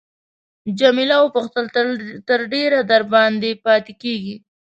جميله 0.79 1.17
وپوښتل 1.21 1.65
تر 2.27 2.39
ډېره 2.53 2.79
دباندې 2.91 3.51
پاتې 3.65 3.93
کیږې. 4.01 4.35